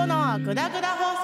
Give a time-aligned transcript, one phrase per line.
[0.00, 1.20] コのグダグダ放送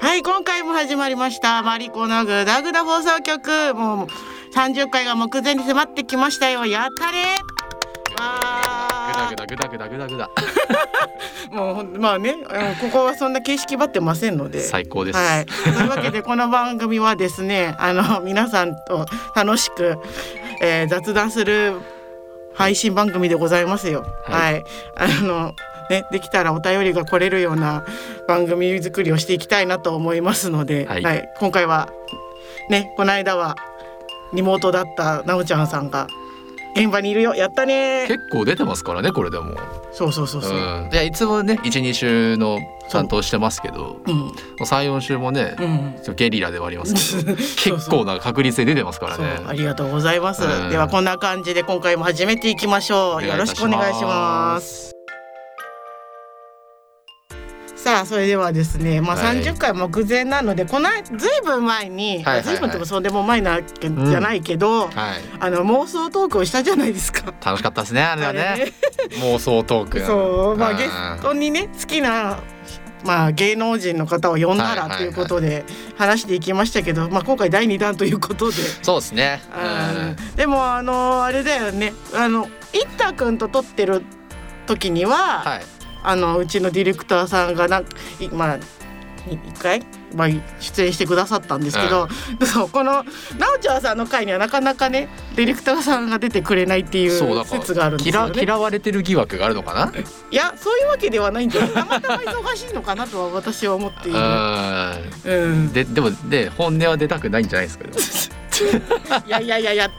[0.00, 0.06] 局。
[0.06, 1.62] はい今回も始まりました。
[1.62, 3.74] マリコのグダグダ放送局。
[3.74, 4.06] もう
[4.54, 6.64] 30回が目前に迫ってきましたよ。
[6.64, 7.18] やったれ
[8.18, 10.30] わグダグダグダグダグダグダ。
[11.50, 12.38] ー もうほんまあね
[12.80, 14.60] ここはそんな形式ばってませんので。
[14.60, 19.04] 最高です、はい、というわけでこの番組はですね あの皆さんと
[19.34, 19.98] 楽しく、
[20.62, 21.78] えー雑談する
[22.54, 24.06] 配信番組でございますよ。
[24.24, 24.64] は、はい。
[24.96, 25.54] あの
[25.90, 27.84] ねできたらお便りが来れるような
[28.28, 31.32] 番組作りをしていきたいなと思いますので、はい。
[31.38, 31.88] 今回は
[32.68, 33.56] ねこの間は
[34.34, 36.08] リモートだったなおちゃんさんが
[36.76, 37.34] 現場にいるよ。
[37.34, 38.04] やったね。
[38.06, 39.56] 結構出てますからねこれでも。
[39.92, 40.58] そうそうそうそう。
[40.58, 42.58] うん、いやいつもね12週の
[42.90, 44.12] 担当してますけどう。
[44.12, 44.28] ん。
[44.60, 47.36] 34週もね、うんゲリラではありますけど
[47.78, 49.40] 結構な確率で出てますからね。
[49.46, 50.68] ありがとうございます、うん。
[50.68, 53.26] ではこんな感じで今回も始めていきましょう。
[53.26, 54.95] よろしくお願いします
[57.86, 59.36] さあそれではですねまあはい。
[59.36, 64.92] 30回目前なので、このずいぶん前に、はいずいぶんとかそんでも前なわけじゃないけど、はい。
[65.38, 67.32] あの妄想トークをしたじゃないですか。
[67.44, 68.40] 楽しかったですねあれはね。
[68.40, 68.72] ね。
[69.22, 70.00] 妄想トーク。
[70.00, 70.56] そう。
[70.56, 72.40] まあんゲストにね好きな
[73.04, 75.64] まあ芸能人の方を呼んだらということで
[75.96, 78.56] 話していきましたけど、まあ今回第2弾ということで。
[78.82, 79.40] そうですね。
[79.56, 80.34] うん。
[80.34, 81.92] でもあのあれだよね。
[82.16, 84.02] あの一太くんと撮ってる
[84.66, 85.75] 時には、はい
[86.06, 87.82] あのうちのディレクターさんがなん
[88.20, 88.60] いまあい
[89.48, 89.82] 一回、
[90.14, 90.28] まあ、
[90.60, 92.06] 出演してくださったんですけど、
[92.46, 98.42] そうこのなおちゃんさんの回にはなかなかねディレクターさんが出てくれないっていそう説があるんですよ嫌ね。
[98.44, 99.92] 嫌われてる疑惑があるのかな？
[100.30, 104.18] いやそういうわけではないんだよたまたま忙しいのかなとは私は思っている。
[104.18, 104.22] う
[105.24, 105.64] うん。
[105.64, 108.36] んででもで本音は出たくないんじゃないですか？
[109.26, 109.90] いやいやいやいや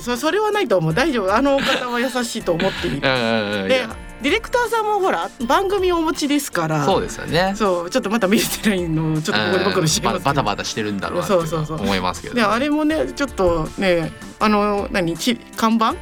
[0.00, 0.94] そそれはないと思う。
[0.94, 1.34] 大丈夫。
[1.34, 2.96] あのお方は優しいと思っている。
[3.02, 3.84] うんで
[4.22, 6.84] ディレクターさんもほら番組をお持ちですから。
[6.84, 7.52] そうですよね。
[7.54, 11.80] そうちょっとまた見れてないのをちょっとここで暴露しちゃいますバタバタしてるんだろうなそうそうそう。
[11.82, 15.94] 思いますけどであれもねちょっとねあの何ち看板、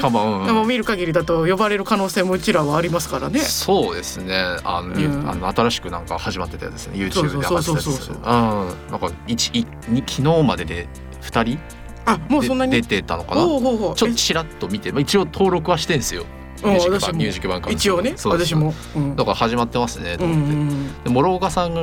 [0.00, 3.40] かも、うん 見る限りだと呼ばれる可能性もうちらはありますからね。
[3.40, 4.34] そうですね。
[4.64, 5.28] あの、うん。
[5.28, 6.98] あの新しくなんか始まってたやつですね。
[6.98, 7.94] YouTube そうで上がってたやつそうそう。
[8.04, 8.22] そううん。
[8.22, 10.88] なんか一昨日までで
[11.20, 11.58] 二人？
[12.06, 12.72] あもうそんなに？
[12.72, 13.42] で出てたのかな？
[13.42, 13.94] ほうほうほう。
[13.94, 16.24] ちょっとちらっと見て、まあ、一応登録はしてんすよ。
[16.24, 17.12] えミュージック私も。
[17.12, 18.74] 版ミュージック一応ね私も。
[18.96, 19.16] うん。
[19.16, 21.82] だから始まってますねと思って、んで諸岡さんが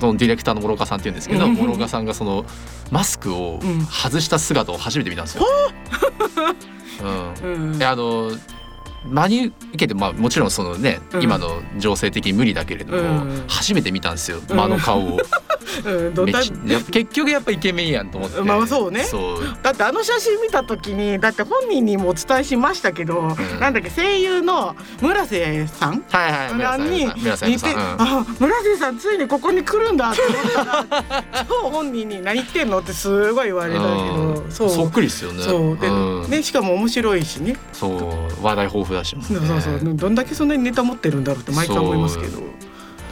[0.00, 2.44] そのディレクターの諸岡さんって言うんですけどうん諸岡さんがその
[2.90, 3.84] マスクをうん。
[3.86, 5.46] 外した姿を初めて見たんですよ。
[7.42, 7.78] うんうん。
[7.78, 8.30] であの
[9.04, 11.22] 真に受けてまあもちろんそのね、うん。
[11.22, 13.44] 今の情勢的に無理だけれども、うん。
[13.48, 15.18] 初めて見たんですようん間の顔を、
[15.84, 16.14] うん。
[16.14, 18.40] どん結局やっぱイケメンやんと思って。
[18.42, 19.06] まあそうね。
[19.62, 23.36] だってあの写真見た時にだって本人にもお伝えしましたけど、ん。
[23.60, 27.78] なんだっけ声優の村瀬さんはいはい村瀬に村瀬さん、うん。
[27.98, 30.64] あ村瀬さんついにここに来るんだって思った。
[30.64, 33.92] ら超本人に何言ってんのってすごい言われたけど、
[34.44, 34.50] うん。
[34.50, 34.70] そう。
[34.70, 35.42] そっくりっすよね。
[35.42, 35.78] そう。
[35.78, 36.30] で、ん。
[36.30, 37.56] ねしかも面白いしね。
[37.72, 38.44] そう。
[38.44, 39.46] 話題豊富だしもんね。
[39.46, 42.38] そうそうどんだけそんなにネタ持ってるんだろうって毎回思いますけど。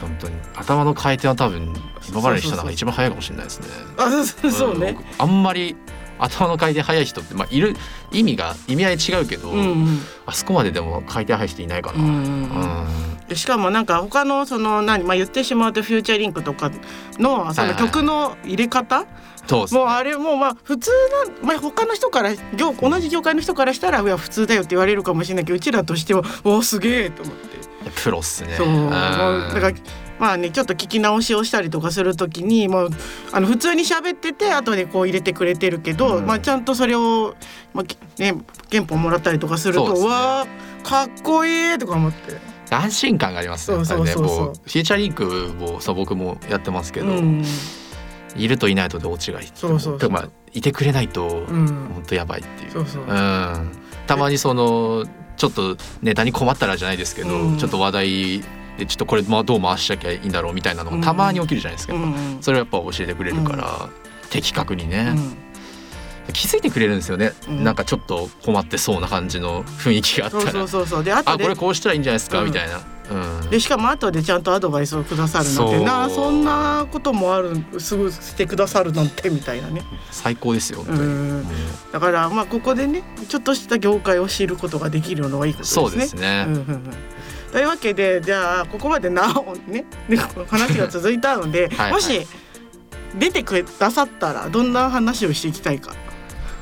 [0.01, 0.35] 本当に。
[0.55, 1.73] 頭の回転は多分
[2.09, 3.67] 今までの人の中で一番早いかもしれないですね。
[3.97, 4.95] あそうそうねん。
[4.95, 5.75] 僕あんまり
[6.19, 7.75] 頭の回転早い人ってまあいる
[8.11, 9.99] 意味が意味合い違うけど、うんうん。
[10.25, 11.99] あそこまででも回転早い人いないかな。
[11.99, 12.87] うんうん
[13.27, 16.69] でしかもなんか他のその何まあ言ってしまうとフューチャリンクとか
[17.17, 20.91] のそのはいはい曲の入れ方、そうですもうあれもうまあ普通
[21.41, 27.63] な、まあ、他の人から業同じ業界の人からしたらいや普通だよって言われるかもしれないけどうちらとしてはおーすげえと思って。
[28.01, 28.55] プロっすね。
[28.55, 29.75] そうだからん
[30.17, 32.89] まあねちょっと聞き直しをしたりとかするときにもう
[33.33, 36.25] あの普通に喋ってて後でこう入れてくれてるけど、うん。
[36.25, 37.35] まあちゃんとそれを、
[37.73, 38.35] まあきね、
[38.71, 40.07] 原本もらったりとかするとね。
[40.07, 42.37] わーかっこいいとか思って。
[42.73, 43.77] 安心感がありますね。
[43.77, 44.47] そうそうそうそう。
[44.47, 47.43] こうフューチャリンクもそう僕もやってますけど、うん
[48.35, 50.09] いるといないとで大違いってそうそうそう。
[50.09, 51.67] まあいてくれないとうん。
[51.67, 52.71] 本当やばいっていう。
[52.71, 53.03] そうそう。
[53.03, 53.71] うん、
[54.07, 55.05] たまにその
[55.35, 57.57] ちょっとネタに困ったらじゃないですけど、うん。
[57.57, 58.41] ちょっと話題
[58.77, 62.01] でちょっとこれまあどう回しなきゃいいんだろうみたいなのがたまに起きるじゃないですか、うん。
[62.01, 63.89] うんそれをやっぱ教えてくれるから、
[64.29, 65.37] 的確にね、うん。
[66.33, 67.63] 気づいてくれるんですよね、うん。
[67.63, 70.43] なんかちょっと困ってそうな感じの雰囲気があったら。
[70.43, 71.03] そうそうそうそう。
[71.03, 72.45] で後であこれこうしたらいいんじゃないですか、うん。
[72.45, 72.79] みたいな、
[73.11, 79.83] うん、でしかも後でちゃんとアドバイスをくださるなんてなそんなこともあるすぐしてくださるなんてみたいなね。
[80.11, 81.43] 最高ですよ本当に、うん。
[81.43, 81.49] も
[81.91, 85.89] だからまあここでねちょっとした業界を知ることができるのはいいことですね。
[85.89, 86.93] そうですね、うんうんうん。
[87.51, 90.17] というわけでじゃあここまでなおねね
[90.47, 91.91] 話が続いたので はい。
[91.91, 92.25] もし
[93.19, 95.93] 出てくださったらどんな話をしていきたいか。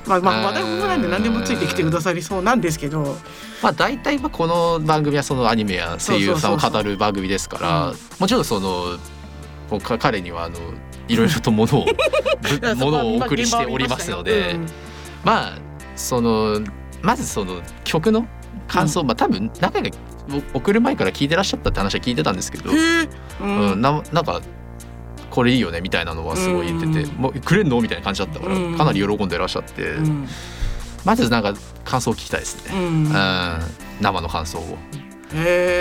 [0.05, 3.17] まあまあ話題もなんで何でもついてきてくださりそうなんですけど。
[3.61, 8.97] まあ大体まあこの番組はそのアニメや声優さんを語る番組ですからもちろんその
[9.99, 10.57] 彼にはあの
[11.07, 11.85] いろいろとものを
[12.61, 14.55] ぶものをお送りしておりますので、
[15.23, 15.57] まあ
[15.95, 16.61] その
[17.01, 18.25] まずその曲の
[18.67, 19.97] 感想、まあ多分何回か
[20.53, 22.73] 送る前から聞いてらっしゃったって話は聞いてたんですけど、う
[23.41, 23.75] うん。
[23.75, 24.41] ん、ななんか
[25.31, 28.77] これいいよねみたいなのはすごい言ってて、うんもうくれんのみたいな感じだったから、うん。
[28.77, 30.27] かなり喜んでらっしゃって、うん。
[31.03, 33.05] まずなんか感想を聞きたいですね、うん。
[33.05, 33.59] うん。
[34.01, 34.77] 生の感想を。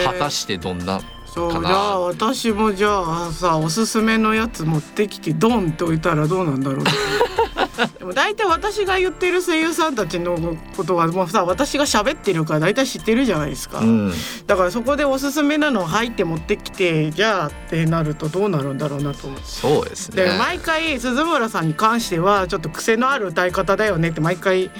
[0.04, 6.84] 果たしてどんなそうじかなゃあ私もじゃあさおすすめのやつ持ってきてドンって置いたらどうなんだろう
[8.00, 14.12] でも大体私が言ってる声優さんたちのことはもうさ私が喋ってるから大体知ってるじゃないですか、うん。
[14.46, 19.46] だからそこでおすすめなのを入って持ってきてじゃあってなるとどうなるんだろうなと思って。
[19.46, 20.24] そうですね。
[20.24, 24.70] で毎回鈴村さんに関してはちょっと癖のある歌い方だよねって毎回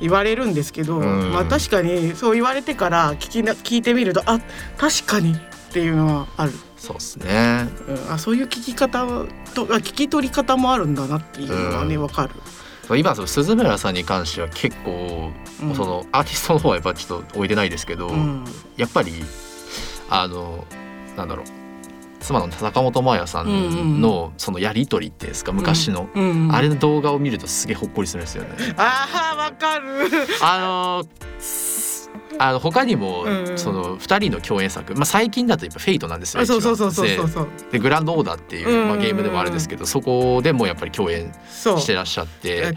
[0.00, 1.30] 言われるんですけど、うん。
[1.30, 4.40] まあ確かにそう言われてから聞きな聞いてみるとあ
[4.78, 7.68] 確かにっていうのはある、そうですね。
[7.86, 8.12] うん。
[8.14, 9.04] あそういう聞き方
[9.52, 12.02] とあ聞き取り方もあるんだなっていうのはねうん。
[12.04, 12.30] わかる。
[12.96, 15.30] 今その鈴村さんに関しては結構、
[15.62, 18.44] うんそのアーティストの方はやっぱちょっと置いてないですけど、うん
[18.76, 19.12] やっぱり
[20.10, 20.66] あの
[21.16, 21.46] なんだろう
[22.20, 28.50] 妻の坂本真綾さんのそのやり取りってですか昔の、うんうんあれの動画を見るとすげえほっこりするんですよね。
[28.76, 30.08] あーわかる。
[30.42, 31.04] あの
[32.38, 36.76] あの他にも、うんその2人の共演作、まあ、最近だとやっぱ「フェイトなんですよあそう一番。
[36.76, 37.48] そうそうそうそう。
[37.70, 42.74] でグランドオーダーっていう、まあ、うんゲームでもあるんですけどそこでもやっぱり共演してらっしゃって。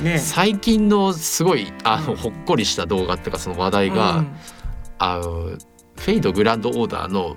[0.00, 0.18] ね。
[0.18, 4.24] 最近のすごいあの、うんほっこりした動画っていうかその話題が、
[4.98, 7.36] あのフェイドグランドオーダーの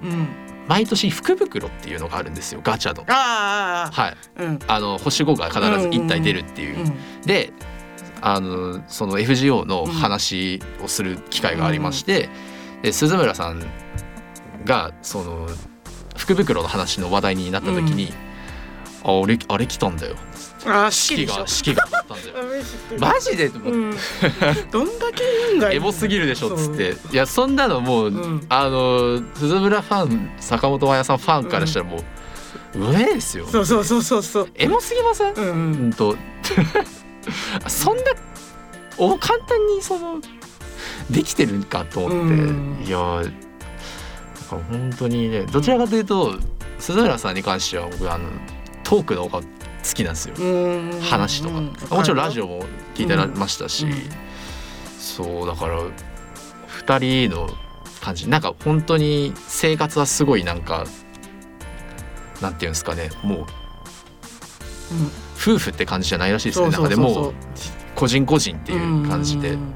[0.67, 3.03] 毎年福袋っていうのがあるんですよガチャの。
[3.05, 3.91] は
[4.37, 4.59] い、ーうん。
[4.67, 6.79] あの星5が必ず1体出るっていう。
[6.79, 6.93] うん。
[7.25, 7.53] で
[8.21, 12.29] あのその FGO の話をする機会がありまして、
[12.81, 13.63] で鈴村さん
[14.65, 15.47] がその
[16.15, 18.11] 福袋の話の話題になった時に
[19.03, 20.15] 「あ俺あれ来たんだよ」
[20.65, 22.35] あー式が式があったんだよ。
[22.99, 23.91] マジで、うん、
[24.71, 26.95] どんだけエモすぎるでしょっつって。
[27.11, 28.45] いやそんなのもう、うん。
[28.49, 31.97] あの鈴村ファン坂本真綾さんファンからしたらも
[32.75, 33.47] う、うえですよ。
[33.47, 34.23] そうそうそうそう。
[34.23, 36.15] そうエモすぎません、うんううんんと
[37.67, 38.03] そんな
[38.97, 40.21] お簡単にその
[41.09, 42.83] できてるかと思って、うん。
[42.85, 42.97] いや
[44.49, 46.35] 本当にねどちらかというと
[46.79, 48.29] 鈴村さんに関しては僕あの
[48.83, 49.47] トークの方が好
[49.93, 50.99] きなんですよ、うん。
[51.01, 51.65] 話とか、うん。
[51.65, 52.65] もちろんラジオも
[52.95, 53.93] 聞いてらましたし、うん。
[54.99, 55.81] そうだから
[56.85, 57.49] 2人の
[58.01, 60.85] 感じなんか本当に生活はすごいなんか
[62.41, 63.45] なんていうんですかねもううん
[65.47, 66.65] 夫婦って感じじゃないらしいですね。
[66.65, 67.33] そうそうそうなんかでもう
[67.95, 69.73] 個人個人っていう感じで、うん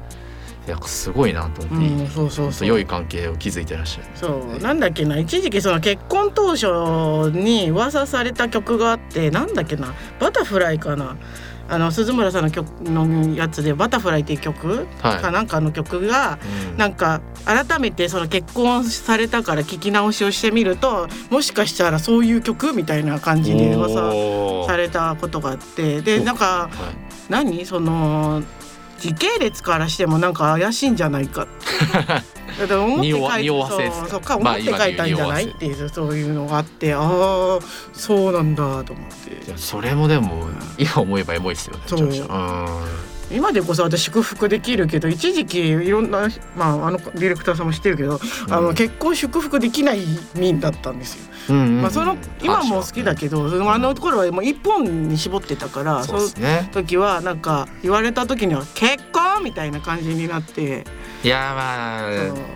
[0.64, 2.68] いやすごいなと思って、うんそうそうそう。
[2.68, 4.06] 良い関係を築いてらっしゃる。
[4.14, 4.62] そう。
[4.62, 6.66] なんだっけな一時期その結婚当初
[7.36, 11.16] に噂された曲があってなんだっけなバタフライかな
[11.72, 15.22] あの鈴村さんの曲のやつで「バタフライ」っていう曲はい。
[15.22, 16.38] かなんかの曲が
[16.70, 16.76] うん。
[16.76, 24.12] なんか改めてその結婚されたから聞き直しをしてみるともしかしたらそういう曲みたいな感じで噂
[24.66, 27.30] されたことがあってでなんかはい。
[27.30, 27.64] 何？
[27.64, 28.42] その
[28.98, 31.48] 時系列からしてもなんか怪しいんじゃないか
[32.58, 34.06] だから思って書い匂わせですか？
[34.06, 37.58] そうそうか思まあって書いたんじゃない、今っていうそういうのがあってああ
[37.92, 39.56] そうなんだと思って。
[39.56, 40.48] それもでも
[40.78, 41.82] 今思えばエモいですよね。
[41.86, 42.08] そう。
[43.30, 50.00] 今でこそ私祝福できるけど一時期いろんなまああのディレクターさんも知ってるけど、あの結婚祝福できない
[50.34, 51.32] 民だったんですよ。
[51.48, 56.68] うんうんうんまあその今も好きだけど、あの頃はもう一本に絞ってたからそうですね。
[56.72, 60.84] その時はなんか言われた時には結婚みたいな感じになって、
[61.24, 62.52] いやまあ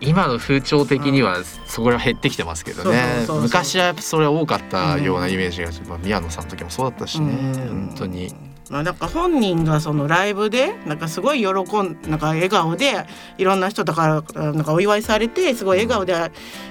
[0.00, 3.26] 今の風潮的にはそこら減ってきてますけどね。
[3.28, 7.86] 昔はやっぱそれは多かったようなイメージが、まあ、宮野さんの時もそうだったしね、うん。
[7.88, 8.34] 本当に。
[8.70, 13.04] まあなんか本人がそのライブでなんかすごい喜んなんか笑顔で
[13.36, 16.14] いろんな人とからなんかお祝いされてすごい笑顔で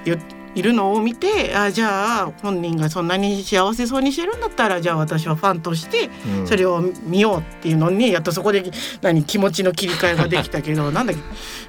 [0.06, 0.12] い
[0.56, 6.48] いるのを見てあじゃあ本人がそんなに幸せそうにしてるんだったらじゃあ私はファンとしてうん。
[6.48, 8.64] それを見ようっていうのにやっとそこで
[9.02, 11.22] 何気持ちの切り替えができたけど なんだっけ、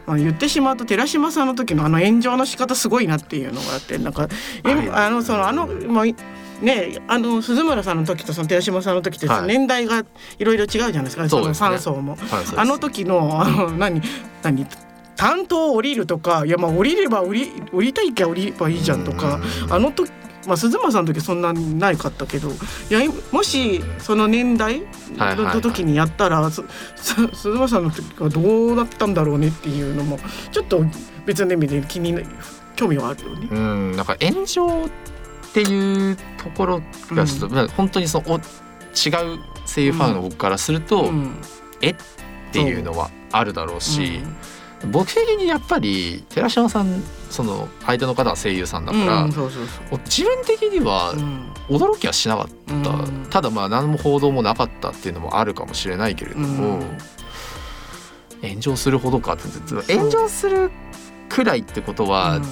[0.07, 4.29] まあ、言ってしまうと寺島さんの時のあの炎上の仕方すごいなっていうのがあってなんか
[4.93, 6.05] あのそのあのまあ
[6.65, 9.47] ねあの鈴村さんの時とその寺島さんの時ってはい。
[9.47, 10.05] 年代が
[10.39, 11.69] いろいろ違うじゃないですか、そうですね。
[11.71, 12.13] の3層も。
[12.13, 14.03] はいあの時のあの何
[14.43, 14.67] 何
[15.21, 19.73] 担当降りるとかいやまあ降りれば降り降りたいきゃ降りればいいじゃんとかうん。
[19.73, 20.11] あの時
[20.47, 22.55] まあ鈴間さんの時そんなにないかったけどい
[22.89, 23.01] や
[23.31, 24.81] もしその年代
[25.19, 30.19] の時にやったら、はいはい、鈴間さんの時はどうだったんだろうねっていうのも
[30.51, 30.83] ちょっと
[31.27, 32.19] 別の意味で気に
[32.75, 33.49] 興味はあるよね。
[33.51, 34.89] うんなんか炎上っ
[35.53, 38.43] ていうところがちょっと、うん、本当にそのお違う
[39.67, 41.35] 声優ファンの僕からすると、うん、
[41.83, 41.91] え？
[41.91, 41.97] っ
[42.53, 44.23] ていうのはあるだろうし。
[44.25, 44.37] うん
[44.87, 49.43] 僕的にやっぱり寺島さんその相手の方は声優さんだから、自
[50.25, 51.15] 分的には
[51.69, 52.49] 驚きはしなかっ
[52.83, 59.43] た、うん、ただまあ何も報道もなかったっていうのもあるかもしれないけれども、うん、炎上するほどかって
[59.95, 60.71] 炎上する
[61.29, 62.45] くらいってことは、うん、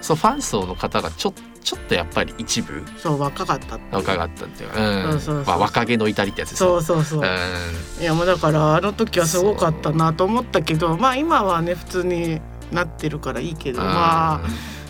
[0.00, 5.44] そのファン層の方がちょっとちょっとやっぱり一部そう若かった若かったっていうか、うん。
[5.44, 7.22] まあ、若気の至りってやつですそうそうそう、う
[8.00, 14.40] ん、いやもうだからあの時はすごかったなと思ったけどまあ今はね普通になってるからいいけどまあ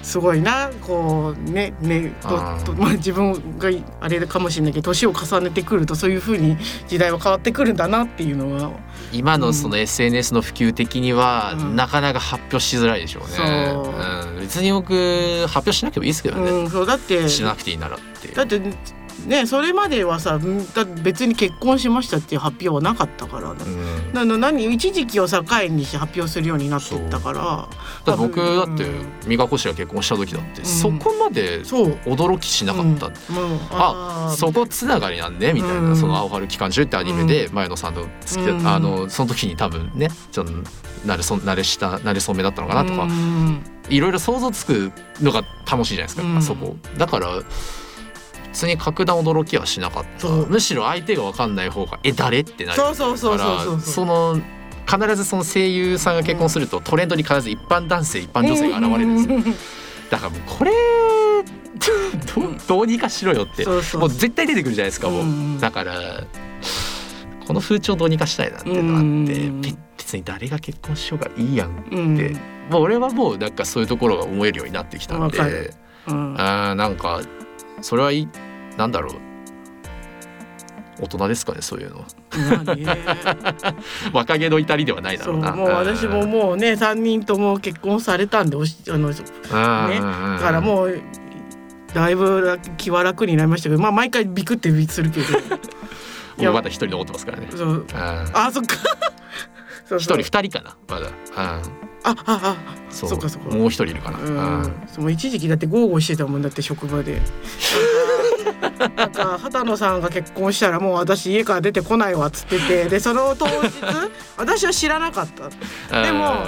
[0.06, 2.14] すごいなこうねね
[2.62, 8.70] とまあ、自分があれかもしれないけど年を重ねてくるとそういうふうに時代は変わってくるんだなっていうのは。
[9.12, 13.72] 今のその SNS の普及的には、うん、なかなか発表しづらいでしょうね。
[13.74, 14.34] う。
[14.34, 14.94] うん、別に僕
[15.48, 18.60] 発表しなくてもいいですけどね、うん、そうだってしなくていいならってだって
[19.26, 20.38] ねそれまではさ
[20.74, 23.64] だ別に結婚しましたっていう発表はなかったからね、
[24.14, 27.68] うん、何一時期を境にして発表するようになってったから。
[28.16, 28.84] 僕だって
[29.26, 33.12] 美香子氏が結婚した時だって、そこまで驚きしなかった、うん、
[33.70, 40.52] あそこつながりなんねみたいな、その「青春期間中」ってアニメで前野さんの好きだ、あのその時に多分ねちょっと
[41.04, 43.08] 慣れそ慣れした慣れ初めだったのかなとか、
[43.88, 46.76] いろいろ想像つくのが楽しいじゃないですか、そこ。
[46.96, 47.42] だから
[48.56, 50.28] 通に格段驚きはしなかった。
[50.28, 52.82] むしろ相手が分かんない方が「え誰?」ってなる。
[52.82, 54.40] からその
[54.88, 59.54] 必ずその声優さんが結婚すると、トレンドに必ず一般男性一般女性が現れるんですよ。
[60.10, 60.70] だからもうこれ
[62.68, 63.66] どうにかしろよって。
[63.66, 65.60] もう絶対出てくるじゃないですかもう。
[65.60, 66.24] だから
[67.46, 72.56] この風潮どうにかしたいなっていうのがあって別に誰が結婚しようがいいやんって。
[72.70, 75.72] もう俺はもうなんかそういうところが思えるようになってきたんで、
[76.08, 77.20] うん、あなんか
[77.80, 78.28] それはいい
[78.76, 79.14] なんだろう。
[80.98, 82.04] 大人ですかねそういうの。
[84.12, 85.52] 若気の至りではないだろうな。
[85.52, 89.14] もう私ももうね3人とも結婚されたんでおしあのね。
[89.14, 91.00] だからもう
[91.92, 95.26] だいぶ気は楽になりましたけどまあ毎回ビクってするけど。
[96.38, 97.48] いやまだ一人残ってますからね。
[97.54, 97.86] そう。
[97.94, 98.76] あそっか。
[99.96, 101.08] 一人二人かなまだ。
[101.36, 101.60] あ
[102.04, 102.56] ああ
[102.90, 103.10] そう。
[103.10, 103.54] そっかそっか。
[103.54, 107.20] もう一人いるかな、うん、一時期だって豪語してたもんだって職場で
[108.96, 113.52] なんか畑野さんが結婚したらもう私家から出てこないわっつっててでその当日
[114.36, 115.28] 私は知らなかっ
[115.90, 116.02] た。
[116.02, 116.46] でも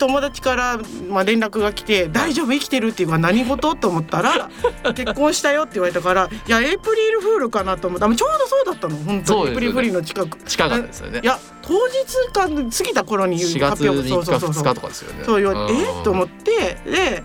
[0.00, 3.76] 友達から、まあ、連絡が来て「大丈夫生きてる?」っていうか何事？
[3.76, 4.50] と思ったら
[4.96, 8.06] 「結婚したよ」って言われたからいやエイプリルフールかなと思った。
[8.06, 9.50] ちょうどそうだったの本当に。
[9.50, 10.38] エイプリルフールの近く。
[10.38, 11.20] 近かったですよね。
[11.22, 12.48] いや当日か過
[12.84, 14.08] ぎた頃に発表。
[14.08, 14.74] そうそうそうそう。
[14.74, 15.22] とかですよね。
[15.24, 16.02] そう言われてえ？
[16.02, 17.22] と思ってで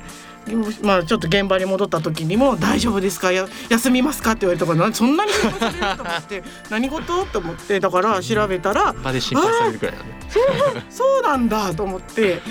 [0.83, 3.31] まあちょっと現場に戻った時にも「大丈夫ですか？
[3.31, 7.25] や休みますか?」って言われたからそんなに心配されると 思って何事？
[7.25, 10.43] と思ってだから調べたら、場で心配されるくらいなんでそう
[10.89, 12.41] そうなんだと思って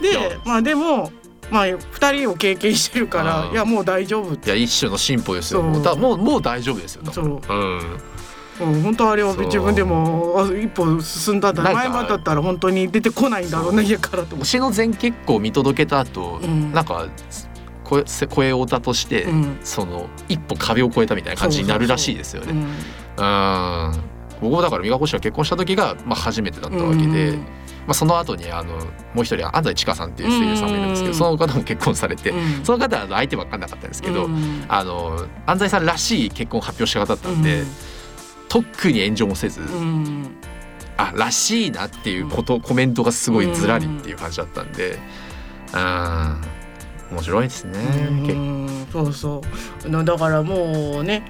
[0.00, 1.12] でまあでも
[1.50, 7.80] まあ2人を経験してるからいやもう大丈夫いや一種の進歩ですよもうもうもう大丈夫ですよそう、うん
[8.60, 11.62] うん、本当あれは自分でも一歩進んだんだ。
[11.62, 17.08] 前までだったら本当に出てこないんだろうな家からと推しの全結構見届けた後、うん、なんか
[17.84, 22.52] 声声オタとして、うん、その一歩壁を越えたみたいな感じになるらしいですよね。
[23.16, 23.92] うん。
[24.40, 28.74] 僕もだから美和子氏は結婚した時が、まあ、初めてだったわけで、まあ、その後にあの
[29.12, 32.32] もう一人安西千佳さんっていう声優さんもいるんですけど、その方も結婚されて、
[32.64, 34.28] その方は相手分かんなかったんですけど、
[34.68, 37.64] あの安西さんらしい結婚を発表した方だったんで。
[38.50, 40.26] 特に炎上もせず、うん、
[40.96, 44.98] あらしいなっていうこと、コメントがすごいずらりっていう感じだったんで、
[45.72, 46.40] うん、
[47.12, 47.78] 面白いですね。
[48.92, 49.40] そうそ
[49.88, 50.04] う。
[50.04, 51.22] だからもうね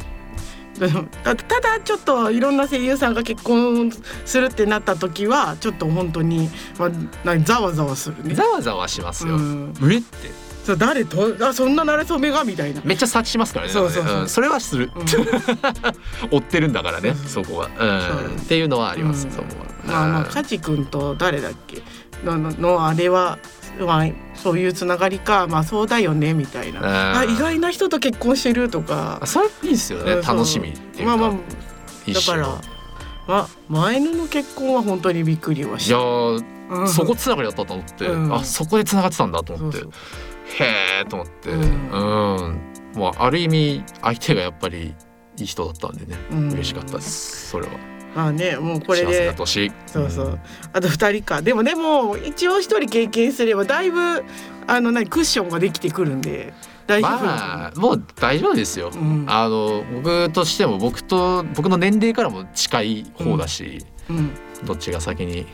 [1.23, 3.93] ただちょっといろんな声優さんが結婚
[4.25, 6.87] するってなった時はちょっと本当に、ま
[7.33, 8.35] あ、ざわざわするね。
[8.35, 10.51] ざわざわしますよ、うん、えって。
[10.65, 12.83] そう誰とあそんな慣れ初めがみたいな。
[12.85, 13.73] めっちゃ察知しますからね。
[13.73, 15.05] そうそうそう、うん、それはする、うん、
[16.31, 19.67] 追ってるんだからねそこは、うん、っていうのはあります、そこは。
[19.87, 21.83] まあまあ梶君と誰だっけ？
[22.25, 23.39] のののあれは
[23.79, 27.19] まあ、そういうつながりか、まあ、そうだよねみたいな。
[27.21, 29.21] あ意外な人と結婚してるとか。
[29.25, 32.61] それいいですよね、楽しみっていうか、まあまあ、だから、
[33.27, 35.97] ま、前のの結婚は本当にびっくりはした。
[35.97, 36.07] いや、
[36.71, 39.79] うん、そこつながりだったと思って、うん、あそこでつながってたんだと思って。
[39.79, 39.83] へ
[41.03, 41.67] えと思って、うん、う
[42.53, 42.59] ん。
[42.95, 44.95] もうある意味相手がやっぱり
[45.39, 46.53] いい人だったんでね、うん。
[46.53, 47.73] 嬉しかったですそれは
[48.15, 49.35] まあねもうこれで
[49.87, 50.41] そうそう、
[50.73, 51.43] あと2人か。
[51.43, 54.25] でもでも一応1人経験すればだいぶ
[54.67, 56.53] あの何クッションができてくるんで
[56.87, 59.25] 大丈夫まあもう大丈夫ですよ、うん。
[59.29, 64.31] あの僕としても僕と僕の年齢からも近い方だし、うん。
[64.65, 65.47] どっちが先に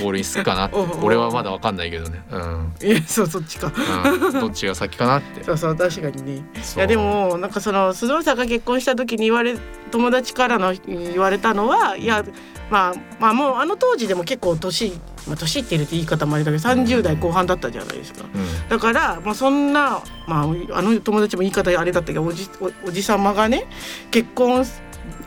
[0.00, 0.76] ボールにすっかなって。
[1.02, 2.72] 俺はまだわかんないけどね、うん。
[2.82, 3.72] いやそうそっちか。
[4.04, 5.44] うん、どっちが先かなって。
[5.44, 6.44] そうそう確かにね。
[6.76, 9.56] いやでもなんかその鈴村さんが結婚した時に言われ
[9.90, 12.24] 友達からの言われたのはいや
[12.70, 14.92] まあまあもうあの当時でも結構年
[15.26, 18.24] まあ年いってるって言い方もあれだけど30代後半だったじゃないですか。
[18.24, 18.68] うん。
[18.68, 23.66] だから、まあ、そんな、まあ、あの友達も言い方あれだったけどおじおおじ様がね
[24.10, 24.64] 結婚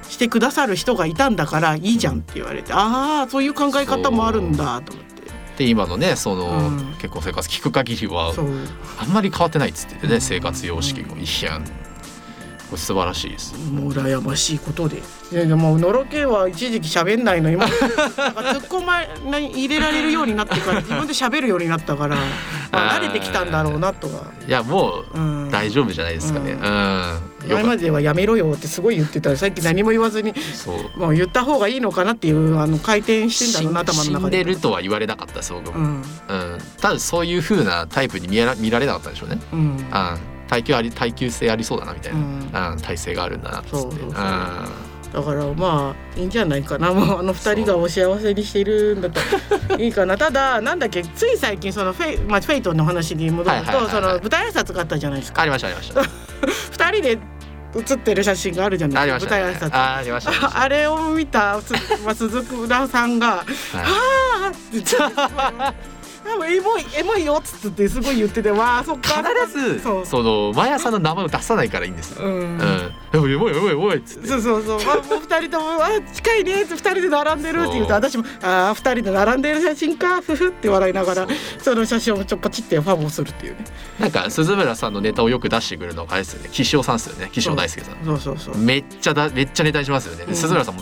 [0.10, 5.12] してくださる人がいたんだからいいじゃんって言われて、ああそういう考え方もあるんだと思って。
[5.58, 6.94] で今のねその、うん。
[6.96, 8.34] 結婚生活聞く限りは
[9.00, 10.22] あんまり変わってないっつっててね、うん。
[10.22, 11.66] 生活様式もいやん
[12.78, 13.54] 素晴らしいです。
[13.72, 14.98] もう羨ましいことで。
[15.32, 22.16] いやでものろけは一時期喋んないのにもうなんか突っ込まに入れられるようになってから 自分で喋るようになったから、
[22.72, 24.26] まあ、慣れてきたんだろうなとは。
[24.48, 25.52] いやもううん。
[25.52, 26.52] 大丈夫じゃないですかね。
[26.52, 26.62] ううん。
[26.62, 31.00] ん、よかっ前まではやめろよってすごい言ってたら最近何も言わずにたそう。
[31.00, 34.38] もう言った方がいいのかなっていうあの回転してんだろうな頭の死ん中で。
[34.38, 35.86] でるとは言われなかったです僕も、うん。
[35.96, 36.04] うん。
[36.80, 39.60] 多分そういう風なタイプに見ら見られなかったんでしょうね、うん。
[39.60, 39.86] うん、
[40.52, 43.78] 耐久あり耐久性ありそうだなみたいな、ううん体勢があるんだなっつって。
[43.78, 44.10] そうそうそう。
[44.10, 44.14] うん
[45.12, 46.94] だからまあいいんじゃないかな。
[46.94, 49.20] もうあの二人がお幸せにしているんだった
[49.76, 50.18] ら いいかな。
[50.18, 53.86] ただなんだっけつい最近そのフェイ,、まあ、フェイトンの話に戻るはいはいはいはい。
[53.88, 55.42] とその舞台挨拶があったじゃないですか。
[55.42, 56.02] ありましたありました。
[56.72, 57.20] 二人で
[57.76, 59.36] 写ってる写真があるじゃないですか。
[59.36, 59.76] 舞台挨、拶。
[59.76, 60.62] あありましたありました。
[60.62, 61.74] あ れを見たつ、
[62.06, 63.88] まあ、鈴倉さんがはい「あ
[64.48, 64.96] あ!」って言って
[66.26, 72.26] あもうエモいエモいよっつってすごい言っててわあそっか必ずそうその毎朝の名前を出さないからいいんですよ。
[72.26, 72.60] ううんん。
[73.12, 74.28] でもエモいエモいエモいっつって。
[74.28, 81.28] そうそうそう、まあ、もう二人とも「あ近いね」って二人で並んでるって言うと私も「ああ二人で並んでる写真かふふ」って笑いながら
[81.62, 83.66] その写真をちょっポチってファボするっていうね
[84.00, 86.50] なんか鈴村さんのネタをよく出してくるのがあれですよね。
[86.52, 87.30] 岸尾さんですよね。
[87.32, 88.06] 岸尾大輔さん。
[88.06, 90.26] そうそうそうめっちゃだめっちゃネタにしますよね。
[90.28, 90.82] うん鈴村さんも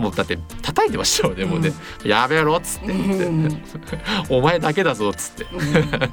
[0.00, 1.44] もうだって叩いてましたよね。
[1.44, 1.72] もうね、
[2.04, 3.62] やめろっつって、うん。
[4.28, 6.10] お前だけだぞっつって、うん。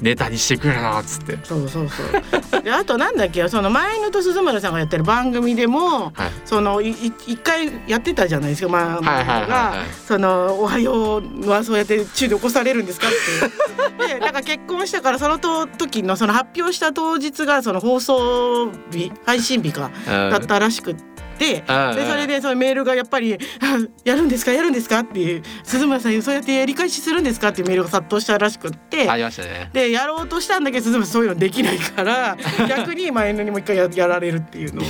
[0.02, 1.38] ネタにしてくれなっつって。
[1.44, 2.62] そうそうそう。
[2.62, 6.30] であとなんだっけその前のと鈴村さんがやってる番組でもはい。
[6.44, 9.74] その一回やってたじゃないですかまあはいはいが
[10.06, 14.14] その「おはよう」はそうやって中で起こされるんですかって。
[14.14, 20.94] でなんか結婚したからそのと時のその発表した当日がその放送日配信日かだったらしく
[21.44, 21.62] って。
[22.04, 29.70] でそれでそのメールがやっぱり「あやるんですかやるんですか?」っていう「鈴村さんそうやってやり返しするんですか?」っていうメールが殺到したらしくってありましたね。
[29.72, 32.36] でやろうとしたんだけど鈴村さんそういうのできないから
[32.68, 34.86] 逆に前のにもう一回ややられるっていうのを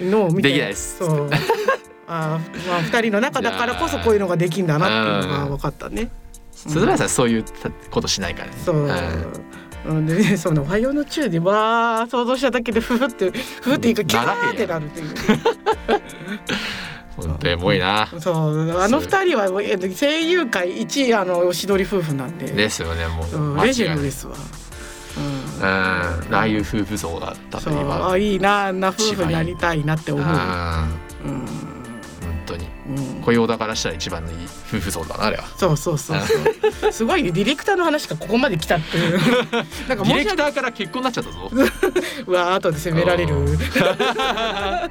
[0.00, 1.30] のを見てできないですそう
[2.06, 6.08] あーまあ二人の中だからこそこういうのができんだなっていうのが分かったね。
[6.52, 7.44] 鈴村さんそういう
[7.90, 8.52] ことしないからね。
[8.64, 8.76] そう。
[8.86, 8.90] ん
[9.86, 15.06] うんでね、 その和洋の中でわあ想像しただけでふふってふふっていうかキャーってなるっていう。
[17.16, 18.08] 本当エモいな。
[18.18, 18.80] そう。
[18.80, 23.36] あの二人はえ声優界一位あのおしどり夫婦なんで、ですよねもう。
[23.36, 24.34] うん、レジェンドですわ。
[25.16, 25.24] うん。
[25.24, 25.60] うん、
[26.30, 27.74] ラー油夫婦像が多そう。
[27.74, 30.26] 分今あいいなあんな夫婦になりたいなって思う。
[30.26, 30.38] うんうん。
[30.40, 31.46] 本
[32.46, 32.64] 当に。
[32.64, 32.79] うん
[33.22, 34.36] 雇用だからしたら一番のいい
[34.68, 36.92] 夫婦像だなあれはそうそうそうそう。
[36.92, 39.18] すごいねディレクターの話がここまで来たっていう。
[39.88, 41.50] なんかディレクターから結婚になっちゃったぞ
[42.26, 43.34] う わ後で責められる。
[43.34, 44.88] うん は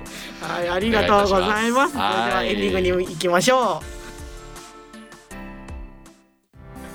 [0.63, 1.93] い、ありがとうございます。
[1.93, 3.98] それでははいエンディングに行きましょう。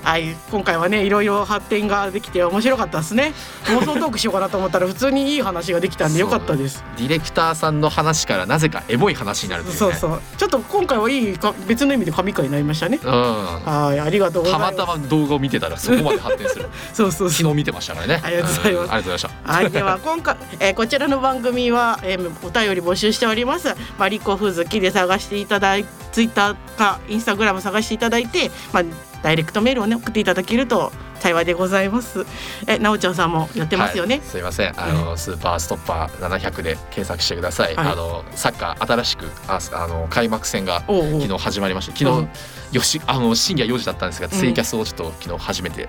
[0.04, 3.32] はい、今回はね、いろいろ発展ができて面白かったですね。
[3.64, 6.84] 妄想トークしようかなと思ったら、普通にいい話ができたんで、よかったです。
[6.98, 13.00] ディレクターさんの話からなぜかエモい話になるねそうそう、ちょっと今回はいいか、別の意味で神回になりましたね。
[13.02, 14.76] うんはい、ありがとうございます。
[14.76, 17.30] たまたま動画を見てたらそこまで発展する そうそうそう。
[17.30, 23.74] 昨日見てましたからねありがとうございますんありがとうございましたはい、では今回、えーこちらの番組は、えーお便り募集しております。
[23.98, 28.84] マリコフズキで探していただい、ツイッターかインスタグラム探していただいて、まあ
[29.24, 32.26] ダイレクトメールをね送っていただけると幸いでございます。
[32.66, 34.18] え、なおちゃんさんもやってますよね？
[34.18, 34.78] はいすいません。
[34.78, 37.88] あの、スーパーストッパー700で検索してください、はい。
[37.92, 41.96] あのサッカー新しくああの開幕戦が昨日始まりました。
[41.96, 42.28] 昨日、うん
[42.74, 45.88] よしあの深夜4時だったんですが、んツイキャスをちょっと昨日初めて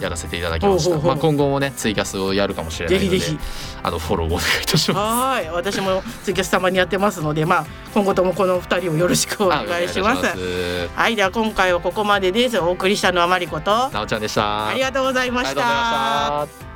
[0.00, 3.38] やらせていただきましたまあ、今後もねツイキャスをやるかもしれないのでぜひぜひ。
[3.80, 10.26] あのフォローをお願いいたしますはい、私もツイキャスたまにやってますので、まあ今後ともこの二人をよろしくお願いします。
[10.94, 12.58] はい、では今回はここまでです。
[12.58, 13.88] お送りしたのはマリコと。
[13.90, 15.54] なおちゃんでしたありがとうございまし。
[15.54, 16.67] た